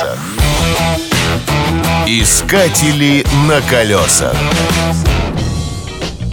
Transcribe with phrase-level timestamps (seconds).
[0.00, 0.18] колесах.
[2.06, 4.34] Искатели на колесах.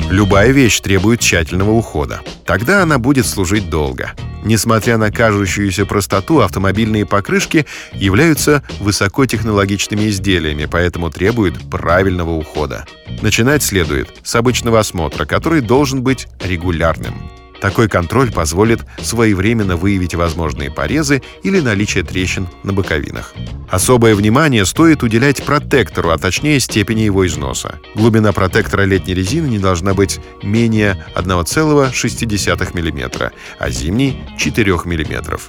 [0.09, 2.21] Любая вещь требует тщательного ухода.
[2.45, 4.13] Тогда она будет служить долго.
[4.43, 12.85] Несмотря на кажущуюся простоту, автомобильные покрышки являются высокотехнологичными изделиями, поэтому требуют правильного ухода.
[13.21, 17.29] Начинать следует с обычного осмотра, который должен быть регулярным.
[17.61, 23.33] Такой контроль позволит своевременно выявить возможные порезы или наличие трещин на боковинах.
[23.69, 27.79] Особое внимание стоит уделять протектору, а точнее степени его износа.
[27.95, 35.39] Глубина протектора летней резины не должна быть менее 1,6 мм, а зимней— 4 мм.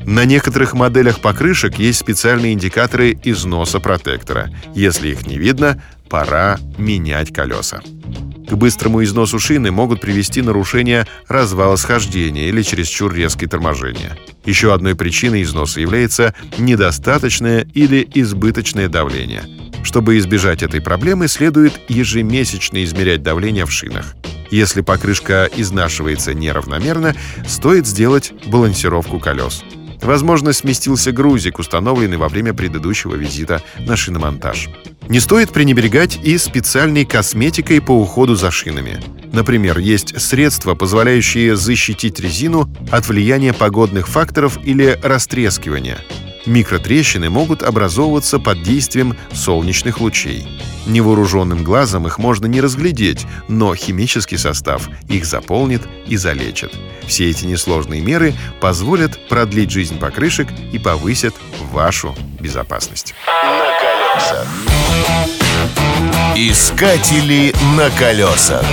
[0.00, 4.50] На некоторых моделях покрышек есть специальные индикаторы износа протектора.
[4.74, 7.82] Если их не видно, пора менять колеса.
[8.48, 14.16] К быстрому износу шины могут привести нарушение развала схождения или чересчур резкое торможение.
[14.44, 19.42] Еще одной причиной износа является недостаточное или избыточное давление.
[19.84, 24.14] Чтобы избежать этой проблемы, следует ежемесячно измерять давление в шинах.
[24.50, 27.14] Если покрышка изнашивается неравномерно,
[27.46, 29.62] стоит сделать балансировку колес.
[30.02, 34.68] Возможно, сместился грузик, установленный во время предыдущего визита на шиномонтаж.
[35.08, 39.00] Не стоит пренебрегать и специальной косметикой по уходу за шинами.
[39.32, 45.98] Например, есть средства, позволяющие защитить резину от влияния погодных факторов или растрескивания.
[46.46, 50.46] Микротрещины могут образовываться под действием солнечных лучей.
[50.86, 56.72] Невооруженным глазом их можно не разглядеть, но химический состав их заполнит и залечит.
[57.06, 61.34] Все эти несложные меры позволят продлить жизнь покрышек и повысят
[61.72, 63.14] вашу безопасность.
[63.26, 64.46] На колесах.
[66.36, 68.64] Искатели на колесах.